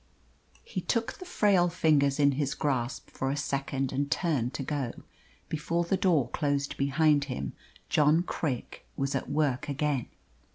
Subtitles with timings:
[0.63, 4.93] He took the frail fingers in his grasp for a second and turned to go.
[5.47, 7.53] Before the door closed behind him
[7.87, 10.07] John Craik was at work again.